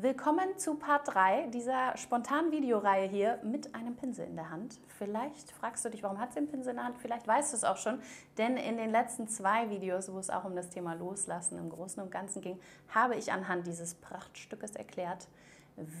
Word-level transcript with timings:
Willkommen 0.00 0.56
zu 0.58 0.76
Part 0.76 1.12
3 1.12 1.48
dieser 1.48 1.96
spontanen 1.96 2.52
Videoreihe 2.52 3.08
hier 3.08 3.40
mit 3.42 3.74
einem 3.74 3.96
Pinsel 3.96 4.28
in 4.28 4.36
der 4.36 4.48
Hand. 4.48 4.78
Vielleicht 4.96 5.50
fragst 5.50 5.84
du 5.84 5.88
dich, 5.88 6.04
warum 6.04 6.20
hat 6.20 6.32
sie 6.32 6.38
einen 6.38 6.46
Pinsel 6.46 6.70
in 6.70 6.76
der 6.76 6.84
Hand? 6.84 6.98
Vielleicht 6.98 7.26
weißt 7.26 7.52
du 7.52 7.56
es 7.56 7.64
auch 7.64 7.78
schon, 7.78 7.98
denn 8.36 8.56
in 8.56 8.76
den 8.76 8.92
letzten 8.92 9.26
zwei 9.26 9.70
Videos, 9.70 10.12
wo 10.12 10.20
es 10.20 10.30
auch 10.30 10.44
um 10.44 10.54
das 10.54 10.70
Thema 10.70 10.94
Loslassen 10.94 11.58
im 11.58 11.68
Großen 11.68 12.00
und 12.00 12.12
Ganzen 12.12 12.42
ging, 12.42 12.60
habe 12.94 13.16
ich 13.16 13.32
anhand 13.32 13.66
dieses 13.66 13.94
Prachtstückes 13.96 14.76
erklärt, 14.76 15.26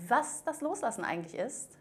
was 0.06 0.44
das 0.44 0.60
Loslassen 0.60 1.04
eigentlich 1.04 1.34
ist 1.34 1.76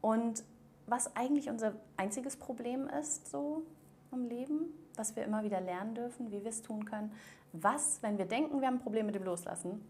und 0.00 0.42
was 0.86 1.14
eigentlich 1.14 1.50
unser 1.50 1.74
einziges 1.98 2.38
Problem 2.38 2.88
ist 2.88 3.30
so 3.30 3.64
im 4.12 4.24
Leben, 4.24 4.72
was 4.96 5.14
wir 5.14 5.24
immer 5.24 5.42
wieder 5.42 5.60
lernen 5.60 5.94
dürfen, 5.94 6.32
wie 6.32 6.42
wir 6.42 6.48
es 6.52 6.62
tun 6.62 6.86
können. 6.86 7.12
Was, 7.52 8.02
wenn 8.02 8.16
wir 8.16 8.24
denken, 8.24 8.62
wir 8.62 8.66
haben 8.66 8.76
ein 8.76 8.82
Problem 8.82 9.04
mit 9.04 9.14
dem 9.14 9.24
Loslassen, 9.24 9.86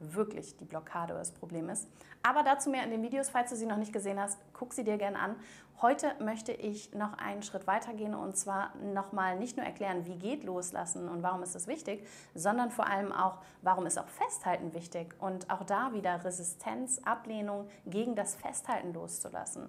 wirklich 0.00 0.56
die 0.56 0.64
Blockade 0.64 1.12
oder 1.12 1.20
das 1.20 1.32
Problem 1.32 1.68
ist. 1.68 1.88
Aber 2.22 2.42
dazu 2.42 2.70
mehr 2.70 2.84
in 2.84 2.90
den 2.90 3.02
Videos, 3.02 3.28
falls 3.28 3.50
du 3.50 3.56
sie 3.56 3.66
noch 3.66 3.76
nicht 3.76 3.92
gesehen 3.92 4.20
hast, 4.20 4.38
guck 4.52 4.72
sie 4.72 4.84
dir 4.84 4.98
gerne 4.98 5.18
an. 5.18 5.36
Heute 5.82 6.14
möchte 6.20 6.52
ich 6.52 6.94
noch 6.94 7.18
einen 7.18 7.42
Schritt 7.42 7.66
weiter 7.66 7.92
gehen 7.92 8.14
und 8.14 8.36
zwar 8.36 8.74
nochmal 8.76 9.38
nicht 9.38 9.56
nur 9.56 9.66
erklären, 9.66 10.06
wie 10.06 10.16
geht 10.16 10.44
Loslassen 10.44 11.08
und 11.08 11.22
warum 11.22 11.42
ist 11.42 11.54
das 11.54 11.66
wichtig, 11.66 12.06
sondern 12.34 12.70
vor 12.70 12.86
allem 12.86 13.12
auch, 13.12 13.38
warum 13.60 13.84
ist 13.86 13.98
auch 13.98 14.08
Festhalten 14.08 14.72
wichtig 14.72 15.14
und 15.20 15.50
auch 15.50 15.64
da 15.64 15.92
wieder 15.92 16.24
Resistenz, 16.24 17.00
Ablehnung 17.04 17.68
gegen 17.84 18.16
das 18.16 18.34
Festhalten 18.34 18.94
loszulassen 18.94 19.68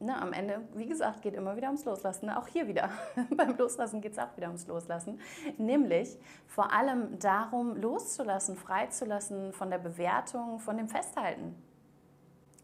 ne, 0.00 0.20
am 0.20 0.32
Ende, 0.32 0.62
wie 0.74 0.86
gesagt, 0.86 1.22
geht 1.22 1.34
immer 1.34 1.56
wieder 1.56 1.68
ums 1.68 1.84
Loslassen. 1.84 2.26
Ne? 2.26 2.38
Auch 2.38 2.46
hier 2.46 2.66
wieder. 2.66 2.90
Beim 3.36 3.56
Loslassen 3.56 4.00
geht 4.00 4.12
es 4.12 4.18
auch 4.18 4.36
wieder 4.36 4.48
ums 4.48 4.66
Loslassen. 4.66 5.20
Nämlich 5.58 6.18
vor 6.46 6.72
allem 6.72 7.18
darum, 7.18 7.76
loszulassen, 7.76 8.56
freizulassen 8.56 9.52
von 9.52 9.70
der 9.70 9.78
Bewertung, 9.78 10.58
von 10.58 10.76
dem 10.76 10.88
Festhalten. 10.88 11.54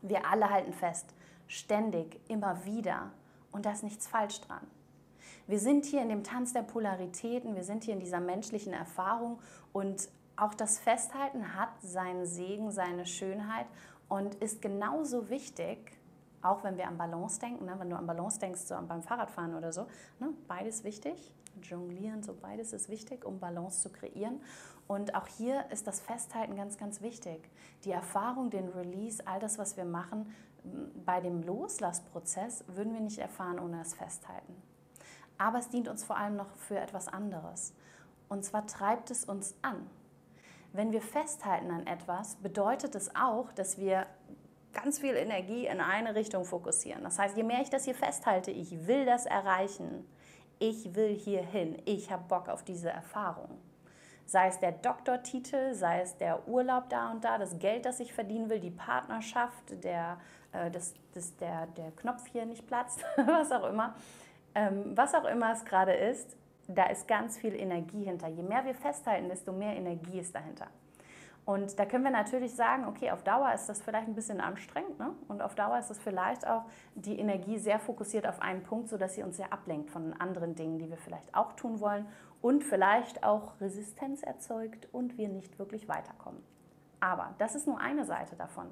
Wir 0.03 0.27
alle 0.31 0.51
halten 0.51 0.73
fest, 0.73 1.15
ständig, 1.47 2.21
immer 2.29 2.65
wieder. 2.65 3.11
Und 3.53 3.67
da 3.67 3.73
ist 3.73 3.83
nichts 3.83 4.07
falsch 4.07 4.41
dran. 4.41 4.67
Wir 5.47 5.61
sind 5.61 5.85
hier 5.85 6.03
in 6.03 6.09
dem 6.09 6.25
Tanz 6.25 6.53
der 6.53 6.63
Polaritäten, 6.63 7.55
wir 7.55 7.65
sind 7.65 7.85
hier 7.85 7.95
in 7.95 8.01
dieser 8.01 8.21
menschlichen 8.21 8.73
Erfahrung 8.73 9.39
und 9.73 10.09
auch 10.37 10.55
das 10.55 10.79
Festhalten 10.79 11.55
hat 11.55 11.71
seinen 11.81 12.27
Segen, 12.27 12.71
seine 12.71 13.07
Schönheit 13.07 13.67
und 14.09 14.35
ist 14.37 14.61
genauso 14.61 15.31
wichtig 15.31 15.97
auch 16.43 16.65
wenn 16.65 16.77
wir 16.77 16.87
an 16.87 16.99
Balance 16.99 17.41
denken, 17.41 17.65
ne? 17.65 17.75
wenn 17.79 17.91
du 17.91 17.97
an 17.97 18.07
Balance 18.07 18.39
denkst, 18.39 18.61
so 18.61 18.75
beim 18.87 19.03
Fahrradfahren 19.03 19.55
oder 19.55 19.73
so, 19.73 19.87
ne? 20.21 20.33
beides 20.49 20.85
wichtig. 20.85 21.33
Jonglieren, 21.63 22.23
so 22.23 22.35
beides 22.35 22.75
ist 22.75 22.91
wichtig, 22.91 23.25
um 23.25 23.41
Balance 23.41 23.81
zu 23.81 23.91
kreieren. 23.91 24.41
Und 24.87 25.15
auch 25.15 25.27
hier 25.27 25.65
ist 25.71 25.87
das 25.87 26.01
Festhalten 26.01 26.55
ganz, 26.55 26.77
ganz 26.77 27.01
wichtig. 27.01 27.49
Die 27.85 27.91
Erfahrung, 27.91 28.51
den 28.51 28.69
Release, 28.69 29.27
all 29.27 29.41
das, 29.41 29.59
was 29.59 29.77
wir 29.77 29.87
machen, 29.87 30.33
bei 31.05 31.21
dem 31.21 31.43
Loslassprozess 31.43 32.65
würden 32.69 32.93
wir 32.93 33.01
nicht 33.01 33.19
erfahren 33.19 33.59
ohne 33.59 33.79
das 33.79 33.95
Festhalten. 33.95 34.55
Aber 35.39 35.59
es 35.59 35.69
dient 35.69 35.89
uns 35.89 36.05
vor 36.05 36.17
allem 36.17 36.37
noch 36.37 36.55
für 36.57 36.79
etwas 36.79 37.09
anderes. 37.09 37.75
Und 38.29 38.45
zwar 38.45 38.67
treibt 38.67 39.11
es 39.11 39.25
uns 39.25 39.55
an. 39.63 39.89
Wenn 40.73 40.93
wir 40.93 41.01
festhalten 41.01 41.71
an 41.71 41.87
etwas, 41.87 42.37
bedeutet 42.37 42.95
es 42.95 43.15
auch, 43.15 43.53
dass 43.53 43.79
wir 43.79 44.07
ganz 44.77 44.99
viel 44.99 45.17
Energie 45.17 45.67
in 45.67 45.81
eine 45.81 46.15
Richtung 46.15 46.45
fokussieren. 46.45 47.03
Das 47.03 47.19
heißt, 47.19 47.37
je 47.37 47.43
mehr 47.43 47.61
ich 47.63 47.71
das 47.71 47.85
hier 47.85 47.95
festhalte, 47.95 48.51
ich 48.51 48.87
will 48.87 49.05
das 49.07 49.27
erreichen, 49.27 50.07
ich 50.59 50.95
will 50.95 51.15
hier 51.15 51.43
hin, 51.43 51.81
ich 51.85 52.11
habe 52.11 52.25
Bock 52.29 52.49
auf 52.49 52.63
diese 52.63 52.91
Erfahrung. 52.91 53.59
Sei 54.27 54.49
es 54.49 54.59
der 54.59 54.73
Doktortitel, 54.73 55.75
sei 55.75 56.01
es 56.01 56.17
der 56.17 56.49
Urlaub 56.49 56.89
da 56.89 57.13
und 57.13 57.25
da, 57.25 57.39
das 57.39 57.59
Geld, 57.59 57.87
das 57.87 58.01
ich 58.01 58.13
verdienen 58.13 58.51
will, 58.51 58.59
die 58.59 58.71
Partnerschaft, 58.71 59.85
der, 59.85 60.19
äh, 60.53 60.71
das, 60.71 60.95
das, 61.15 61.37
der, 61.37 61.67
der 61.69 61.93
Knopf 61.93 62.27
hier 62.33 62.45
nicht 62.45 62.67
platzt, 62.67 63.05
was 63.17 63.53
auch 63.53 63.69
immer. 63.69 63.95
Ähm, 64.55 64.97
was 64.97 65.15
auch 65.15 65.25
immer 65.25 65.53
es 65.53 65.65
gerade 65.65 65.93
ist, 65.93 66.37
da 66.67 66.87
ist 66.87 67.07
ganz 67.07 67.39
viel 67.39 67.55
Energie 67.55 68.05
hinter. 68.05 68.27
Je 68.27 68.43
mehr 68.43 68.65
wir 68.65 68.75
festhalten, 68.75 69.29
desto 69.29 69.53
mehr 69.53 69.77
Energie 69.77 70.19
ist 70.19 70.35
dahinter. 70.35 70.67
Und 71.47 71.79
da 71.79 71.87
können 71.87 72.03
wir 72.03 72.11
natürlich 72.11 72.57
sagen, 72.57 72.87
okay, 72.87 73.13
auf 73.13 73.23
Dauer 73.23 73.53
ist 73.55 73.69
das 73.69 73.81
vielleicht 73.81 74.09
ein 74.09 74.17
bisschen 74.17 74.41
anstrengend 74.41 74.99
ne? 74.99 75.15
und 75.29 75.41
auf 75.41 75.55
Dauer 75.55 75.79
ist 75.79 75.93
es 75.93 75.99
vielleicht 76.01 76.45
auch 76.45 76.65
die 76.97 77.21
Energie 77.21 77.57
sehr 77.57 77.79
fokussiert 77.79 78.27
auf 78.27 78.43
einen 78.43 78.65
Punkt, 78.65 78.89
sodass 78.89 79.15
sie 79.15 79.23
uns 79.23 79.37
sehr 79.37 79.53
ablenkt 79.53 79.93
von 79.93 80.13
anderen 80.15 80.57
Dingen, 80.57 80.81
die 80.81 80.91
wir 80.91 80.97
vielleicht 80.97 81.33
auch 81.37 81.53
tun 81.53 81.79
wollen 81.79 82.05
und 82.43 82.65
vielleicht 82.65 83.23
auch 83.23 83.61
Resistenz 83.61 84.25
erzeugt 84.25 84.89
und 84.93 85.19
wir 85.19 85.29
nicht 85.29 85.57
wirklich 85.61 85.89
weiterkommen. 85.89 86.43
Aber 86.99 87.35
das 87.39 87.55
ist 87.55 87.69
nur 87.69 87.79
eine 87.79 88.05
Seite 88.05 88.35
davon. 88.35 88.67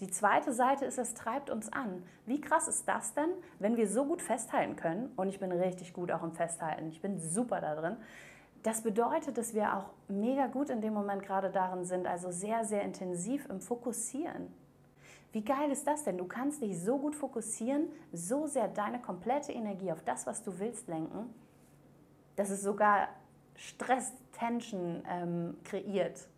Die 0.00 0.10
zweite 0.10 0.52
Seite 0.52 0.84
ist, 0.84 0.98
es 0.98 1.14
treibt 1.14 1.48
uns 1.48 1.72
an. 1.72 2.02
Wie 2.24 2.40
krass 2.40 2.66
ist 2.66 2.88
das 2.88 3.14
denn, 3.14 3.30
wenn 3.60 3.76
wir 3.76 3.88
so 3.88 4.04
gut 4.04 4.20
festhalten 4.20 4.74
können? 4.74 5.12
Und 5.14 5.28
ich 5.28 5.38
bin 5.38 5.52
richtig 5.52 5.92
gut 5.92 6.10
auch 6.10 6.24
im 6.24 6.32
Festhalten. 6.32 6.88
Ich 6.88 7.00
bin 7.00 7.20
super 7.20 7.60
da 7.60 7.76
drin 7.76 7.96
das 8.66 8.82
bedeutet, 8.82 9.38
dass 9.38 9.54
wir 9.54 9.76
auch 9.76 9.90
mega 10.08 10.48
gut 10.48 10.70
in 10.70 10.80
dem 10.80 10.92
Moment 10.92 11.22
gerade 11.22 11.50
darin 11.50 11.84
sind, 11.84 12.06
also 12.08 12.32
sehr, 12.32 12.64
sehr 12.64 12.82
intensiv 12.82 13.48
im 13.48 13.60
Fokussieren. 13.60 14.52
Wie 15.30 15.44
geil 15.44 15.70
ist 15.70 15.86
das 15.86 16.02
denn? 16.02 16.18
Du 16.18 16.24
kannst 16.24 16.62
dich 16.62 16.80
so 16.80 16.98
gut 16.98 17.14
fokussieren, 17.14 17.88
so 18.12 18.48
sehr 18.48 18.66
deine 18.66 19.00
komplette 19.00 19.52
Energie 19.52 19.92
auf 19.92 20.02
das, 20.02 20.26
was 20.26 20.42
du 20.42 20.58
willst, 20.58 20.88
lenken, 20.88 21.32
dass 22.34 22.50
es 22.50 22.62
sogar 22.62 23.08
Stress, 23.54 24.12
Tension 24.32 25.02
ähm, 25.08 25.56
kreiert. 25.62 26.28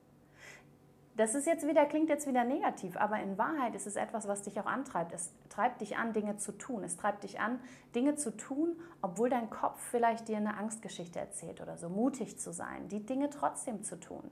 Das 1.17 1.35
ist 1.35 1.47
jetzt 1.47 1.67
wieder, 1.67 1.87
klingt 1.87 2.11
jetzt 2.11 2.29
wieder 2.29 2.45
negativ, 2.45 2.97
aber 2.99 3.21
in 3.21 3.39
Wahrheit 3.39 3.75
ist 3.75 3.87
es 3.87 3.97
etwas, 3.97 4.29
was 4.29 4.43
dich 4.43 4.61
auch 4.61 4.67
antreibt. 4.67 5.13
Es 5.13 5.33
treibt 5.59 5.81
dich 5.81 5.97
an, 5.97 6.13
Dinge 6.13 6.37
zu 6.37 6.53
tun. 6.53 6.85
Es 6.85 6.97
treibt 6.97 7.25
dich 7.25 7.41
an, 7.41 7.59
Dinge 7.93 8.15
zu 8.15 8.37
tun, 8.37 8.77
obwohl 9.03 9.29
dein 9.29 9.51
Kopf 9.51 9.81
vielleicht 9.91 10.29
dir 10.29 10.37
eine 10.37 10.57
Angstgeschichte 10.57 11.19
erzählt 11.19 11.61
oder 11.61 11.77
so. 11.77 11.89
Mutig 11.89 12.39
zu 12.39 12.53
sein, 12.53 12.87
die 12.87 13.05
Dinge 13.05 13.29
trotzdem 13.29 13.83
zu 13.83 13.99
tun, 13.99 14.23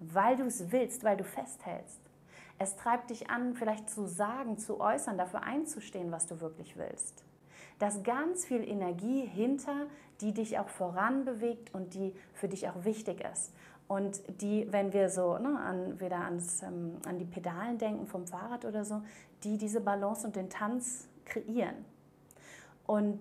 weil 0.00 0.36
du 0.36 0.44
es 0.44 0.72
willst, 0.72 1.04
weil 1.04 1.18
du 1.18 1.24
festhältst. 1.24 2.00
Es 2.58 2.76
treibt 2.76 3.10
dich 3.10 3.28
an, 3.28 3.54
vielleicht 3.54 3.90
zu 3.90 4.06
sagen, 4.06 4.56
zu 4.56 4.80
äußern, 4.80 5.18
dafür 5.18 5.42
einzustehen, 5.42 6.10
was 6.10 6.26
du 6.26 6.40
wirklich 6.40 6.78
willst. 6.78 7.24
Da 7.78 7.90
ganz 8.02 8.46
viel 8.46 8.66
Energie 8.66 9.26
hinter, 9.26 9.86
die 10.22 10.32
dich 10.32 10.58
auch 10.58 10.68
voranbewegt 10.70 11.74
und 11.74 11.92
die 11.92 12.14
für 12.32 12.48
dich 12.48 12.70
auch 12.70 12.84
wichtig 12.86 13.22
ist. 13.30 13.52
Und 13.86 14.22
die, 14.40 14.66
wenn 14.70 14.92
wir 14.92 15.10
so 15.10 15.38
ne, 15.38 15.60
an, 15.60 16.00
wieder 16.00 16.20
ans, 16.20 16.62
ähm, 16.62 16.96
an 17.06 17.18
die 17.18 17.24
Pedalen 17.24 17.78
denken 17.78 18.06
vom 18.06 18.26
Fahrrad 18.26 18.64
oder 18.64 18.84
so, 18.84 19.02
die 19.42 19.58
diese 19.58 19.80
Balance 19.80 20.26
und 20.26 20.36
den 20.36 20.48
Tanz 20.48 21.08
kreieren. 21.26 21.84
Und 22.86 23.20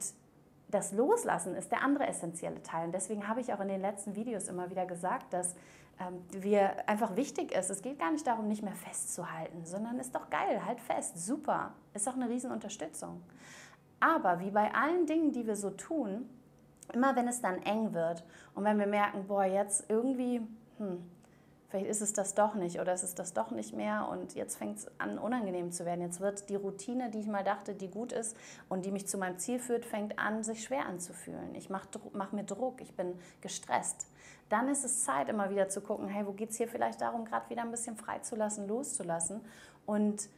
das 0.70 0.92
Loslassen 0.92 1.56
ist 1.56 1.72
der 1.72 1.84
andere 1.84 2.08
essentielle 2.08 2.64
Teil. 2.64 2.86
Und 2.86 2.94
deswegen 2.94 3.28
habe 3.28 3.42
ich 3.42 3.54
auch 3.54 3.60
in 3.60 3.68
den 3.68 3.82
letzten 3.82 4.16
Videos 4.16 4.48
immer 4.48 4.70
wieder 4.70 4.86
gesagt, 4.86 5.34
dass 5.34 5.56
ähm, 6.00 6.22
wir 6.32 6.88
einfach 6.90 7.16
wichtig 7.16 7.52
ist. 7.52 7.70
Es 7.70 7.82
geht 7.82 8.00
gar 8.00 8.12
nicht 8.12 8.26
darum, 8.26 8.48
nicht 8.48 8.64
mehr 8.64 8.76
festzuhalten, 8.76 9.66
sondern 9.66 10.00
ist 10.00 10.16
doch 10.16 10.30
geil, 10.30 10.66
halt 10.66 10.80
fest, 10.80 11.24
super. 11.24 11.74
Ist 11.94 12.08
auch 12.08 12.16
eine 12.16 12.30
Riesenunterstützung. 12.30 13.22
Aber 14.00 14.40
wie 14.40 14.52
bei 14.52 14.74
allen 14.74 15.06
Dingen, 15.06 15.32
die 15.32 15.46
wir 15.46 15.56
so 15.56 15.70
tun, 15.70 16.28
immer 16.92 17.16
wenn 17.16 17.28
es 17.28 17.42
dann 17.42 17.62
eng 17.64 17.94
wird 17.94 18.24
und 18.56 18.64
wenn 18.64 18.80
wir 18.80 18.88
merken, 18.88 19.28
boah, 19.28 19.46
jetzt 19.46 19.86
irgendwie, 19.90 20.42
hm, 20.78 21.04
vielleicht 21.70 21.88
ist 21.88 22.02
es 22.02 22.14
das 22.14 22.36
doch 22.36 22.54
nicht 22.54 22.80
oder 22.80 22.94
es 22.94 23.04
ist 23.04 23.18
das 23.18 23.34
doch 23.34 23.52
nicht 23.52 23.74
mehr 23.74 24.08
und 24.08 24.36
jetzt 24.36 24.58
fängt 24.58 24.78
es 24.78 24.88
an 25.00 25.18
unangenehm 25.18 25.72
zu 25.72 25.86
werden. 25.86 26.02
Jetzt 26.02 26.20
wird 26.20 26.50
die 26.50 26.56
Routine, 26.56 27.10
die 27.10 27.20
ich 27.20 27.28
mal 27.28 27.44
dachte, 27.44 27.74
die 27.74 27.90
gut 27.90 28.12
ist 28.12 28.38
und 28.70 28.86
die 28.86 28.92
mich 28.92 29.08
zu 29.08 29.18
meinem 29.18 29.40
Ziel 29.40 29.60
führt, 29.60 29.86
fängt 29.86 30.20
an, 30.20 30.44
sich 30.44 30.64
schwer 30.64 30.86
anzufühlen. 30.86 31.56
Ich 31.56 31.70
mache 31.70 31.88
mach 32.14 32.32
mir 32.32 32.44
Druck, 32.44 32.80
ich 32.82 32.96
bin 32.96 33.16
gestresst. 33.42 34.06
Dann 34.50 34.68
ist 34.68 34.86
es 34.86 35.04
Zeit, 35.04 35.30
immer 35.30 35.50
wieder 35.50 35.68
zu 35.68 35.82
gucken, 35.82 36.08
hey, 36.08 36.28
wo 36.28 36.34
geht 36.34 36.52
es 36.52 36.58
hier 36.58 36.68
vielleicht 36.68 37.02
darum, 37.02 37.26
gerade 37.26 37.50
wieder 37.50 37.64
ein 37.64 37.72
bisschen 37.72 37.96
freizulassen, 37.96 38.68
loszulassen 38.68 39.42
und 39.88 40.30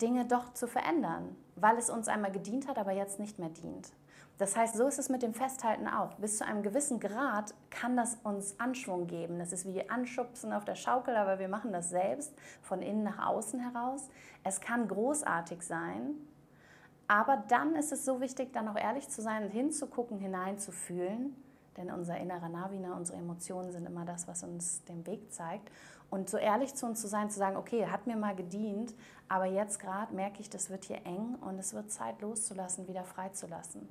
Dinge 0.00 0.24
doch 0.24 0.52
zu 0.54 0.66
verändern, 0.66 1.36
weil 1.56 1.76
es 1.76 1.90
uns 1.90 2.08
einmal 2.08 2.32
gedient 2.32 2.66
hat, 2.66 2.78
aber 2.78 2.92
jetzt 2.92 3.20
nicht 3.20 3.38
mehr 3.38 3.50
dient. 3.50 3.92
Das 4.40 4.56
heißt, 4.56 4.74
so 4.74 4.86
ist 4.86 4.98
es 4.98 5.10
mit 5.10 5.22
dem 5.22 5.34
Festhalten 5.34 5.86
auch. 5.86 6.14
Bis 6.14 6.38
zu 6.38 6.46
einem 6.46 6.62
gewissen 6.62 6.98
Grad 6.98 7.54
kann 7.68 7.94
das 7.94 8.16
uns 8.22 8.58
Anschwung 8.58 9.06
geben. 9.06 9.38
Das 9.38 9.52
ist 9.52 9.66
wie 9.66 9.88
Anschubsen 9.90 10.54
auf 10.54 10.64
der 10.64 10.76
Schaukel, 10.76 11.14
aber 11.14 11.38
wir 11.38 11.48
machen 11.48 11.72
das 11.72 11.90
selbst 11.90 12.32
von 12.62 12.80
innen 12.80 13.02
nach 13.02 13.28
außen 13.28 13.60
heraus. 13.60 14.08
Es 14.42 14.62
kann 14.62 14.88
großartig 14.88 15.60
sein, 15.62 16.14
aber 17.06 17.44
dann 17.48 17.74
ist 17.74 17.92
es 17.92 18.06
so 18.06 18.22
wichtig, 18.22 18.52
dann 18.54 18.66
auch 18.68 18.78
ehrlich 18.78 19.10
zu 19.10 19.20
sein 19.20 19.44
und 19.44 19.50
hinzugucken, 19.50 20.18
hineinzufühlen 20.18 21.36
denn 21.76 21.90
unser 21.90 22.18
innerer 22.18 22.48
Navina, 22.48 22.96
unsere 22.96 23.18
Emotionen 23.18 23.70
sind 23.70 23.86
immer 23.86 24.04
das, 24.04 24.26
was 24.28 24.42
uns 24.42 24.84
den 24.84 25.06
Weg 25.06 25.32
zeigt. 25.32 25.70
Und 26.10 26.28
so 26.28 26.36
ehrlich 26.36 26.74
zu 26.74 26.86
uns 26.86 27.00
zu 27.00 27.06
sein, 27.06 27.30
zu 27.30 27.38
sagen, 27.38 27.56
okay, 27.56 27.86
hat 27.86 28.06
mir 28.06 28.16
mal 28.16 28.34
gedient, 28.34 28.94
aber 29.28 29.46
jetzt 29.46 29.78
gerade 29.78 30.12
merke 30.14 30.40
ich, 30.40 30.50
das 30.50 30.68
wird 30.70 30.84
hier 30.84 31.06
eng 31.06 31.36
und 31.40 31.58
es 31.58 31.72
wird 31.72 31.90
Zeit 31.90 32.20
loszulassen, 32.20 32.88
wieder 32.88 33.04
freizulassen. 33.04 33.88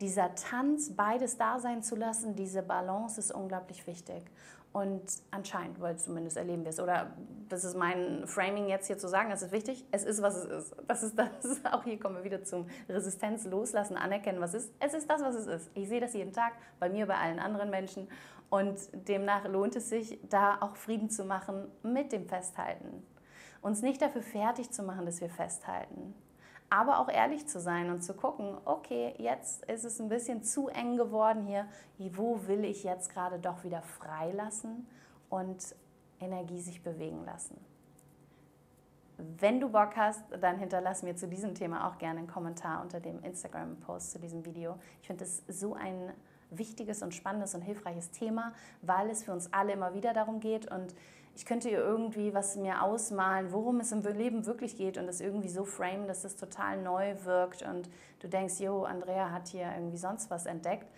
Dieser 0.00 0.34
Tanz, 0.34 0.94
beides 0.94 1.36
da 1.36 1.58
sein 1.58 1.82
zu 1.82 1.96
lassen, 1.96 2.36
diese 2.36 2.62
Balance 2.62 3.18
ist 3.20 3.32
unglaublich 3.32 3.86
wichtig. 3.86 4.22
Und 4.72 5.02
anscheinend, 5.30 5.80
weil 5.80 5.98
zumindest 5.98 6.36
erleben 6.36 6.62
wir 6.62 6.70
es. 6.70 6.78
Oder 6.78 7.10
das 7.48 7.64
ist 7.64 7.74
mein 7.74 8.26
Framing 8.26 8.68
jetzt 8.68 8.86
hier 8.86 8.98
zu 8.98 9.08
sagen, 9.08 9.30
das 9.30 9.42
ist 9.42 9.50
wichtig. 9.50 9.84
Es 9.90 10.04
ist, 10.04 10.20
was 10.20 10.36
es 10.36 10.44
ist. 10.44 10.76
Das 10.86 11.02
ist 11.02 11.18
das. 11.18 11.64
Auch 11.72 11.84
hier 11.84 11.98
kommen 11.98 12.16
wir 12.16 12.24
wieder 12.24 12.44
zum 12.44 12.66
Resistenz 12.88 13.46
loslassen, 13.46 13.96
anerkennen, 13.96 14.40
was 14.40 14.54
ist. 14.54 14.70
Es 14.78 14.92
ist 14.94 15.08
das, 15.08 15.22
was 15.22 15.34
es 15.34 15.46
ist. 15.46 15.70
Ich 15.74 15.88
sehe 15.88 16.00
das 16.00 16.12
jeden 16.12 16.32
Tag, 16.32 16.52
bei 16.78 16.90
mir, 16.90 17.06
bei 17.06 17.16
allen 17.16 17.38
anderen 17.38 17.70
Menschen. 17.70 18.08
Und 18.50 18.78
demnach 19.08 19.46
lohnt 19.48 19.74
es 19.74 19.88
sich, 19.88 20.18
da 20.28 20.58
auch 20.60 20.76
Frieden 20.76 21.10
zu 21.10 21.24
machen 21.24 21.68
mit 21.82 22.12
dem 22.12 22.26
Festhalten. 22.26 23.02
Uns 23.62 23.82
nicht 23.82 24.00
dafür 24.00 24.22
fertig 24.22 24.70
zu 24.70 24.82
machen, 24.82 25.06
dass 25.06 25.20
wir 25.20 25.30
festhalten 25.30 26.14
aber 26.70 26.98
auch 26.98 27.08
ehrlich 27.08 27.46
zu 27.46 27.60
sein 27.60 27.90
und 27.90 28.02
zu 28.02 28.14
gucken, 28.14 28.56
okay, 28.64 29.14
jetzt 29.18 29.64
ist 29.64 29.84
es 29.84 30.00
ein 30.00 30.08
bisschen 30.08 30.42
zu 30.42 30.68
eng 30.68 30.96
geworden 30.96 31.46
hier, 31.46 31.66
wo 31.98 32.46
will 32.46 32.64
ich 32.64 32.84
jetzt 32.84 33.12
gerade 33.12 33.38
doch 33.38 33.64
wieder 33.64 33.82
freilassen 33.82 34.86
und 35.30 35.74
Energie 36.20 36.60
sich 36.60 36.82
bewegen 36.82 37.24
lassen. 37.24 37.58
Wenn 39.16 39.60
du 39.60 39.68
Bock 39.70 39.96
hast, 39.96 40.22
dann 40.40 40.58
hinterlass 40.58 41.02
mir 41.02 41.16
zu 41.16 41.26
diesem 41.26 41.54
Thema 41.54 41.88
auch 41.88 41.98
gerne 41.98 42.20
einen 42.20 42.28
Kommentar 42.28 42.82
unter 42.82 43.00
dem 43.00 43.22
Instagram-Post 43.24 44.12
zu 44.12 44.18
diesem 44.20 44.44
Video. 44.44 44.78
Ich 45.00 45.08
finde 45.08 45.24
es 45.24 45.42
so 45.48 45.74
ein 45.74 46.12
wichtiges 46.50 47.02
und 47.02 47.14
spannendes 47.14 47.54
und 47.54 47.62
hilfreiches 47.62 48.10
Thema, 48.10 48.52
weil 48.82 49.10
es 49.10 49.24
für 49.24 49.32
uns 49.32 49.52
alle 49.52 49.72
immer 49.72 49.94
wieder 49.94 50.12
darum 50.12 50.40
geht 50.40 50.70
und 50.70 50.94
ich 51.38 51.46
könnte 51.46 51.68
ihr 51.68 51.78
irgendwie 51.78 52.34
was 52.34 52.56
mir 52.56 52.82
ausmalen, 52.82 53.52
worum 53.52 53.78
es 53.78 53.92
im 53.92 54.02
Leben 54.02 54.44
wirklich 54.44 54.76
geht 54.76 54.98
und 54.98 55.06
das 55.06 55.20
irgendwie 55.20 55.48
so 55.48 55.64
framen, 55.64 56.08
dass 56.08 56.24
es 56.24 56.36
total 56.36 56.82
neu 56.82 57.14
wirkt 57.22 57.62
und 57.62 57.88
du 58.18 58.28
denkst, 58.28 58.58
jo, 58.58 58.82
Andrea 58.82 59.30
hat 59.30 59.46
hier 59.46 59.70
irgendwie 59.72 59.98
sonst 59.98 60.30
was 60.30 60.46
entdeckt. 60.46 60.88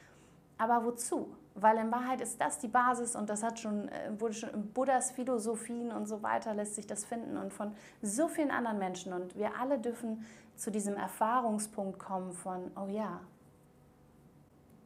Aber 0.57 0.85
wozu? 0.85 1.37
Weil 1.55 1.77
in 1.77 1.93
Wahrheit 1.93 2.23
ist 2.23 2.41
das 2.41 2.59
die 2.59 2.69
Basis 2.69 3.17
und 3.17 3.29
das 3.29 3.43
hat 3.43 3.59
schon, 3.59 3.89
äh, 3.89 4.19
wurde 4.19 4.33
schon 4.33 4.51
in 4.51 4.73
Buddhas 4.73 5.11
Philosophien 5.11 5.93
und 5.93 6.07
so 6.07 6.23
weiter 6.23 6.55
lässt 6.55 6.75
sich 6.75 6.87
das 6.87 7.05
finden 7.05 7.37
und 7.37 7.53
von 7.53 7.73
so 8.01 8.29
vielen 8.29 8.51
anderen 8.51 8.79
Menschen. 8.79 9.13
Und 9.13 9.37
wir 9.37 9.59
alle 9.61 9.79
dürfen 9.79 10.25
zu 10.57 10.71
diesem 10.71 10.97
Erfahrungspunkt 10.97 11.99
kommen 11.99 12.33
von, 12.33 12.71
oh 12.77 12.89
ja, 12.89 13.21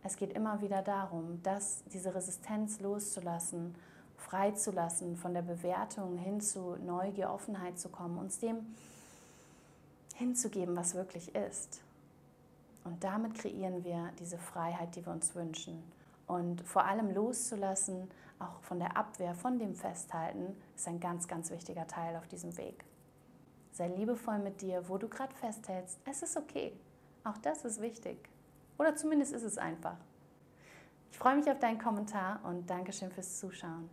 es 0.04 0.16
geht 0.16 0.32
immer 0.32 0.60
wieder 0.60 0.82
darum, 0.82 1.42
dass 1.42 1.82
diese 1.92 2.14
Resistenz 2.14 2.78
loszulassen 2.80 3.74
freizulassen, 4.24 5.16
von 5.16 5.34
der 5.34 5.42
Bewertung 5.42 6.16
hin 6.16 6.40
zu 6.40 6.76
Neugier, 6.84 7.30
Offenheit 7.30 7.78
zu 7.78 7.88
kommen, 7.88 8.18
uns 8.18 8.38
dem 8.38 8.74
hinzugeben, 10.14 10.76
was 10.76 10.94
wirklich 10.94 11.34
ist. 11.34 11.82
Und 12.84 13.02
damit 13.02 13.34
kreieren 13.34 13.84
wir 13.84 14.10
diese 14.18 14.38
Freiheit, 14.38 14.96
die 14.96 15.04
wir 15.04 15.12
uns 15.12 15.34
wünschen. 15.34 15.82
Und 16.26 16.62
vor 16.62 16.84
allem 16.84 17.12
loszulassen, 17.12 18.10
auch 18.38 18.60
von 18.62 18.78
der 18.78 18.96
Abwehr, 18.96 19.34
von 19.34 19.58
dem 19.58 19.74
Festhalten, 19.74 20.56
ist 20.74 20.88
ein 20.88 21.00
ganz, 21.00 21.28
ganz 21.28 21.50
wichtiger 21.50 21.86
Teil 21.86 22.16
auf 22.16 22.26
diesem 22.28 22.56
Weg. 22.56 22.84
Sei 23.72 23.88
liebevoll 23.88 24.38
mit 24.38 24.60
dir, 24.60 24.88
wo 24.88 24.98
du 24.98 25.08
gerade 25.08 25.34
festhältst. 25.34 25.98
Es 26.08 26.22
ist 26.22 26.36
okay. 26.36 26.72
Auch 27.24 27.38
das 27.38 27.64
ist 27.64 27.80
wichtig. 27.80 28.28
Oder 28.78 28.96
zumindest 28.96 29.32
ist 29.32 29.42
es 29.42 29.58
einfach. 29.58 29.96
Ich 31.10 31.18
freue 31.18 31.36
mich 31.36 31.48
auf 31.50 31.58
deinen 31.58 31.78
Kommentar 31.78 32.40
und 32.44 32.68
Dankeschön 32.68 33.10
fürs 33.10 33.38
Zuschauen. 33.38 33.88